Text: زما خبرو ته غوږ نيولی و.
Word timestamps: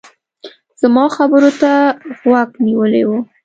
زما 0.81 1.05
خبرو 1.15 1.51
ته 1.61 1.71
غوږ 2.21 2.49
نيولی 2.65 3.03
و. 3.05 3.09